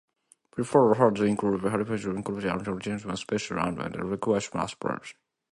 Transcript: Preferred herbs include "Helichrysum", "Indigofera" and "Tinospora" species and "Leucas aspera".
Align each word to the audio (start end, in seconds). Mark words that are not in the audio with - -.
Preferred 0.49 0.95
herbs 0.95 1.21
include 1.21 1.61
"Helichrysum", 1.61 2.23
"Indigofera" 2.23 2.53
and 2.53 2.63
"Tinospora" 2.65 3.15
species 3.19 3.51
and 3.51 3.77
"Leucas 3.77 4.49
aspera". 4.51 4.99